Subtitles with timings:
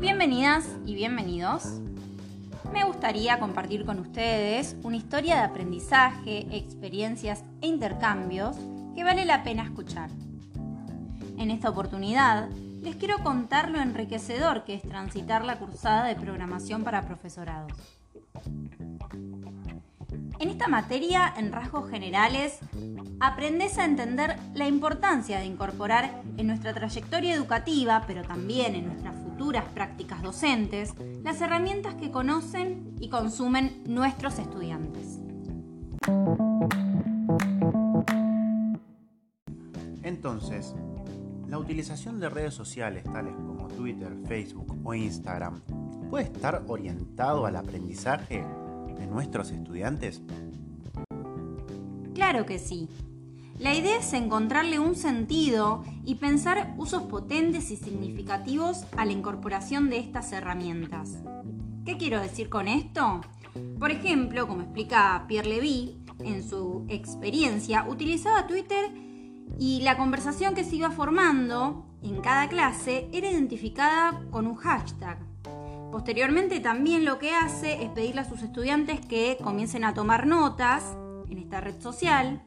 [0.00, 1.78] Bienvenidas y bienvenidos.
[2.72, 8.56] Me gustaría compartir con ustedes una historia de aprendizaje, experiencias e intercambios
[8.94, 10.08] que vale la pena escuchar.
[11.36, 12.48] En esta oportunidad
[12.80, 17.72] les quiero contar lo enriquecedor que es transitar la cursada de programación para profesorados.
[20.38, 22.58] En esta materia, en rasgos generales,
[23.20, 29.19] aprendes a entender la importancia de incorporar en nuestra trayectoria educativa, pero también en nuestras
[29.40, 30.92] futuras prácticas docentes,
[31.24, 35.18] las herramientas que conocen y consumen nuestros estudiantes.
[40.02, 40.74] Entonces,
[41.48, 45.62] la utilización de redes sociales tales como Twitter, Facebook o Instagram
[46.10, 48.44] puede estar orientado al aprendizaje
[48.98, 50.20] de nuestros estudiantes?
[52.12, 52.90] Claro que sí.
[53.60, 59.90] La idea es encontrarle un sentido y pensar usos potentes y significativos a la incorporación
[59.90, 61.18] de estas herramientas.
[61.84, 63.20] ¿Qué quiero decir con esto?
[63.78, 68.92] Por ejemplo, como explica Pierre Levy, en su experiencia utilizaba Twitter
[69.58, 75.18] y la conversación que se iba formando en cada clase era identificada con un hashtag.
[75.92, 80.96] Posteriormente también lo que hace es pedirle a sus estudiantes que comiencen a tomar notas
[81.28, 82.42] en esta red social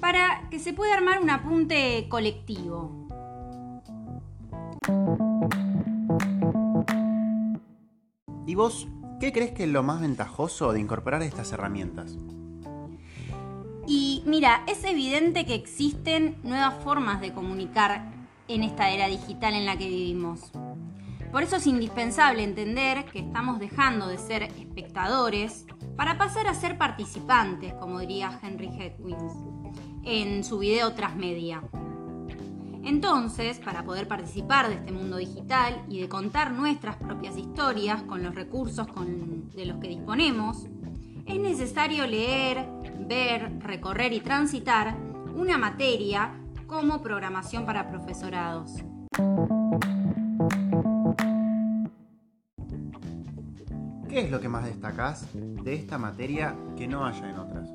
[0.00, 3.06] para que se pueda armar un apunte colectivo.
[8.46, 8.88] ¿Y vos
[9.20, 12.16] qué crees que es lo más ventajoso de incorporar estas herramientas?
[13.86, 18.12] Y mira, es evidente que existen nuevas formas de comunicar
[18.48, 20.52] en esta era digital en la que vivimos.
[21.32, 26.76] Por eso es indispensable entender que estamos dejando de ser espectadores para pasar a ser
[26.78, 29.32] participantes, como diría Henry Hedwins
[30.04, 31.62] en su video Transmedia.
[32.84, 38.22] Entonces, para poder participar de este mundo digital y de contar nuestras propias historias con
[38.22, 38.86] los recursos
[39.56, 40.66] de los que disponemos,
[41.26, 42.64] es necesario leer,
[43.00, 44.96] ver, recorrer y transitar
[45.34, 46.32] una materia
[46.68, 48.84] como programación para profesorados.
[54.16, 57.68] ¿Qué es lo que más destacás de esta materia que no haya en otras?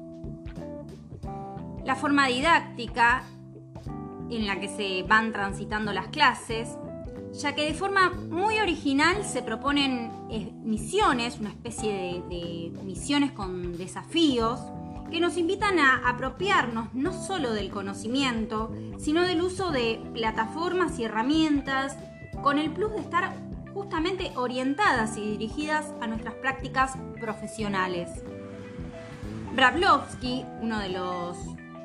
[1.86, 3.22] La forma didáctica
[4.32, 6.80] en la que se van transitando las clases,
[7.34, 13.78] ya que de forma muy original se proponen eh, misiones, una especie de, misiones con
[13.78, 14.60] desafíos,
[15.12, 21.04] que nos invitan a apropiarnos no solo del conocimiento, sino del uso de plataformas y
[21.04, 21.98] herramientas,
[22.42, 28.10] con el plus de estar justamente orientadas y dirigidas a nuestras prácticas profesionales.
[29.54, 31.38] Bravlovsky, uno de los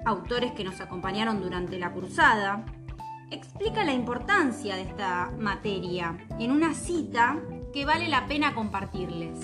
[0.04, 2.64] autores que nos acompañaron durante la cursada,
[3.30, 7.38] explica la importancia de esta materia en una cita
[7.72, 9.38] que vale la pena compartirles.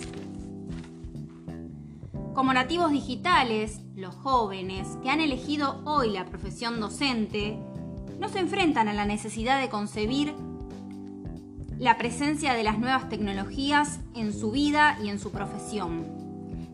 [2.33, 7.59] Como nativos digitales, los jóvenes que han elegido hoy la profesión docente
[8.19, 10.35] no se enfrentan a la necesidad de concebir
[11.83, 16.07] la presencia de las nuevas tecnologías en su vida y en su profesión,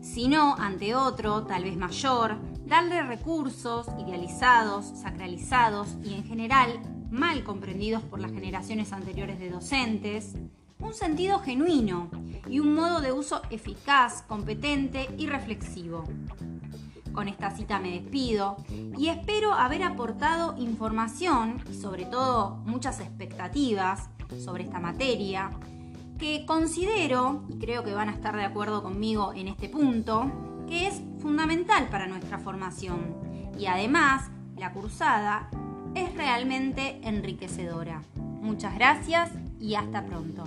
[0.01, 2.37] sino ante otro, tal vez mayor,
[2.67, 10.35] darle recursos idealizados, sacralizados y en general mal comprendidos por las generaciones anteriores de docentes,
[10.77, 12.11] un sentido genuino
[12.47, 16.03] y un modo de uso eficaz, competente y reflexivo.
[17.13, 18.57] Con esta cita me despido
[18.95, 25.51] y espero haber aportado información y sobre todo muchas expectativas sobre esta materia
[26.17, 30.29] que considero, y creo que van a estar de acuerdo conmigo en este punto,
[30.67, 33.15] que es fundamental para nuestra formación.
[33.57, 35.49] Y además, la cursada
[35.95, 38.01] es realmente enriquecedora.
[38.41, 40.43] Muchas gracias y hasta pronto.